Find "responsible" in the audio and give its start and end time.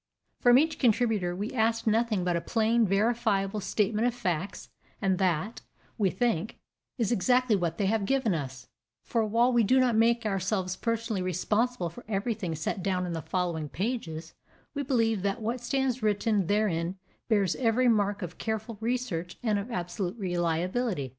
11.21-11.91